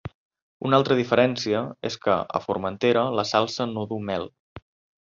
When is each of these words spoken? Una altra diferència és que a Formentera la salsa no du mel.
Una 0.69 0.77
altra 0.79 0.95
diferència 0.99 1.61
és 1.91 1.97
que 2.07 2.15
a 2.39 2.43
Formentera 2.47 3.05
la 3.21 3.29
salsa 3.35 3.69
no 3.77 3.85
du 3.93 4.01
mel. 4.11 4.27